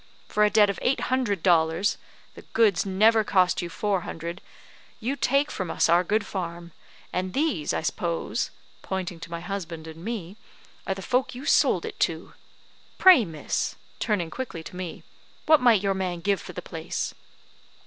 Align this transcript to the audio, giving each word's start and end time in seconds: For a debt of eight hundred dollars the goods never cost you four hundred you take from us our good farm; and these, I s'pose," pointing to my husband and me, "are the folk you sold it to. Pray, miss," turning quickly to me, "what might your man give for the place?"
For 0.27 0.43
a 0.43 0.49
debt 0.49 0.67
of 0.67 0.79
eight 0.81 0.99
hundred 1.13 1.43
dollars 1.43 1.99
the 2.33 2.41
goods 2.53 2.87
never 2.87 3.23
cost 3.23 3.61
you 3.61 3.69
four 3.69 4.01
hundred 4.01 4.41
you 4.99 5.15
take 5.15 5.51
from 5.51 5.69
us 5.69 5.89
our 5.89 6.03
good 6.03 6.25
farm; 6.25 6.71
and 7.13 7.33
these, 7.35 7.71
I 7.71 7.83
s'pose," 7.83 8.49
pointing 8.81 9.19
to 9.19 9.29
my 9.29 9.41
husband 9.41 9.85
and 9.85 10.03
me, 10.03 10.37
"are 10.87 10.95
the 10.95 11.03
folk 11.03 11.35
you 11.35 11.45
sold 11.45 11.85
it 11.85 11.99
to. 11.99 12.33
Pray, 12.97 13.23
miss," 13.25 13.75
turning 13.99 14.31
quickly 14.31 14.63
to 14.63 14.75
me, 14.75 15.03
"what 15.45 15.61
might 15.61 15.83
your 15.83 15.93
man 15.93 16.21
give 16.21 16.41
for 16.41 16.53
the 16.53 16.63
place?" 16.63 17.13